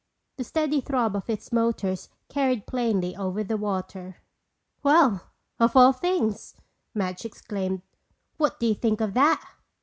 The 0.37 0.43
steady 0.43 0.81
throb 0.81 1.15
of 1.15 1.29
its 1.29 1.51
motors 1.51 2.09
carried 2.27 2.65
plainly 2.65 3.15
over 3.15 3.43
the 3.43 3.55
water. 3.55 4.17
"Well, 4.81 5.29
of 5.59 5.75
all 5.75 5.93
things!" 5.93 6.55
Madge 6.95 7.23
exclaimed. 7.23 7.83
"What 8.37 8.59
do 8.59 8.65
you 8.65 8.73
think 8.73 8.99
of 8.99 9.13
that!" 9.13 9.47